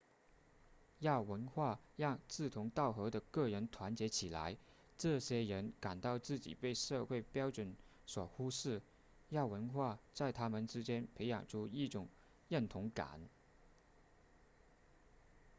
[1.01, 4.57] 亚文化让志同道合的个人团结起来
[4.97, 7.75] 这些人感到自己被社会标准
[8.07, 8.81] 所忽视
[9.29, 12.07] 亚文化在他们之间培养出一种
[12.49, 13.29] 认同感